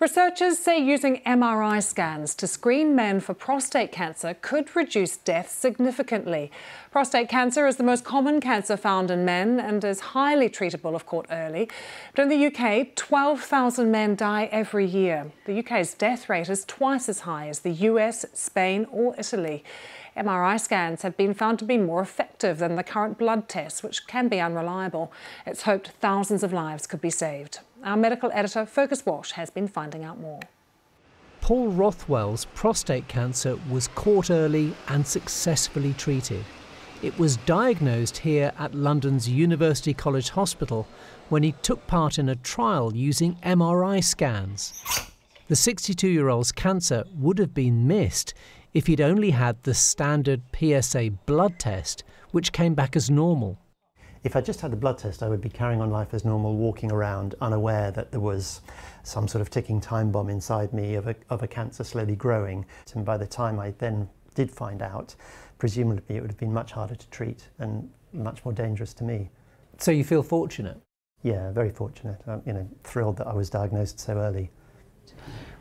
[0.00, 6.50] Researchers say using MRI scans to screen men for prostate cancer could reduce deaths significantly.
[6.90, 11.04] Prostate cancer is the most common cancer found in men and is highly treatable if
[11.04, 11.68] caught early.
[12.14, 15.32] But in the UK, 12,000 men die every year.
[15.44, 19.62] The UK's death rate is twice as high as the US, Spain, or Italy.
[20.20, 24.06] MRI scans have been found to be more effective than the current blood tests, which
[24.06, 25.10] can be unreliable.
[25.46, 27.60] It's hoped thousands of lives could be saved.
[27.82, 30.40] Our medical editor, Fergus Walsh, has been finding out more.
[31.40, 36.44] Paul Rothwell's prostate cancer was caught early and successfully treated.
[37.00, 40.86] It was diagnosed here at London's University College Hospital
[41.30, 44.84] when he took part in a trial using MRI scans.
[45.48, 48.34] The 62 year old's cancer would have been missed
[48.72, 53.58] if he'd only had the standard PSA blood test, which came back as normal.
[54.22, 56.56] If I just had the blood test, I would be carrying on life as normal,
[56.56, 58.60] walking around unaware that there was
[59.02, 62.66] some sort of ticking time bomb inside me of a, of a cancer slowly growing.
[62.94, 65.14] And by the time I then did find out,
[65.58, 69.30] presumably it would have been much harder to treat and much more dangerous to me.
[69.78, 70.78] So you feel fortunate?
[71.22, 72.20] Yeah, very fortunate.
[72.26, 74.50] I'm you know, thrilled that I was diagnosed so early.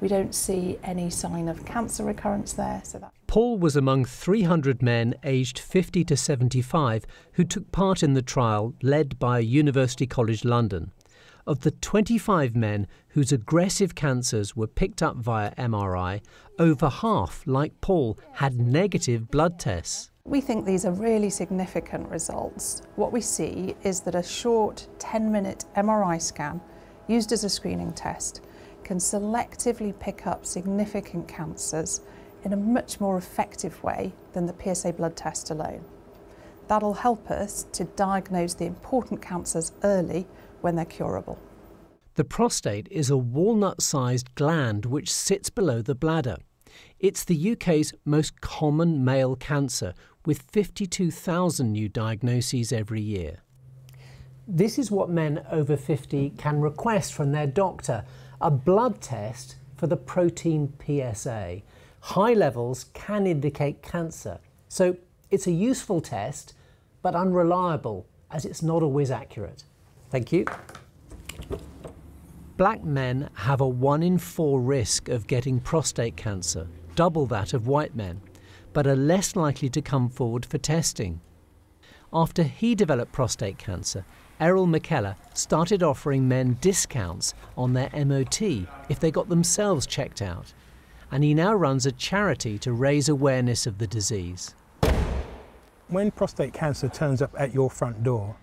[0.00, 2.82] We don't see any sign of cancer recurrence there.
[2.84, 8.14] So that Paul was among 300 men aged 50 to 75 who took part in
[8.14, 10.92] the trial led by University College London.
[11.46, 16.22] Of the 25 men whose aggressive cancers were picked up via MRI,
[16.58, 20.10] over half, like Paul, had negative blood tests.
[20.24, 22.80] we think these are really significant results.
[22.96, 26.60] What we see is that a short 10 minute MRI scan
[27.08, 28.40] used as a screening test
[28.84, 32.02] can selectively pick up significant cancers
[32.44, 35.84] in a much more effective way than the PSA blood test alone.
[36.68, 40.26] That'll help us to diagnose the important cancers early
[40.60, 41.38] when they're curable.
[42.14, 46.36] The prostate is a walnut sized gland which sits below the bladder.
[47.00, 49.94] It's the UK's most common male cancer,
[50.26, 53.38] with 52,000 new diagnoses every year.
[54.46, 58.04] This is what men over 50 can request from their doctor
[58.40, 61.62] a blood test for the protein PSA.
[62.00, 64.38] High levels can indicate cancer.
[64.68, 64.96] So
[65.30, 66.54] it's a useful test,
[67.02, 69.64] but unreliable as it's not always accurate.
[70.10, 70.44] Thank you.
[72.56, 77.66] Black men have a 1 in 4 risk of getting prostate cancer, double that of
[77.66, 78.20] white men,
[78.72, 81.20] but are less likely to come forward for testing.
[82.12, 84.04] After he developed prostate cancer,
[84.40, 88.42] Errol McKellar started offering men discounts on their MOT
[88.88, 90.52] if they got themselves checked out.
[91.12, 94.54] And he now runs a charity to raise awareness of the disease.
[95.88, 98.36] When prostate cancer turns up at your front door,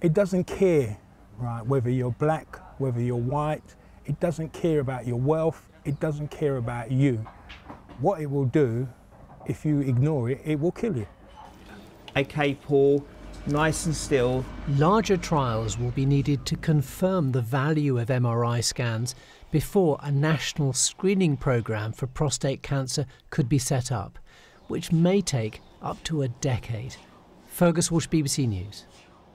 [0.00, 0.96] it doesn't care,
[1.38, 3.74] right, whether you're black, whether you're white,
[4.06, 7.26] it doesn't care about your wealth, it doesn't care about you.
[8.00, 8.88] What it will do,
[9.46, 11.06] if you ignore it, it will kill you.
[12.16, 13.04] Okay, Paul,
[13.46, 14.44] nice and still.
[14.68, 19.14] Larger trials will be needed to confirm the value of MRI scans
[19.50, 24.18] before a national screening programme for prostate cancer could be set up,
[24.68, 26.96] which may take up to a decade.
[27.46, 28.86] Fergus Walsh, BBC News.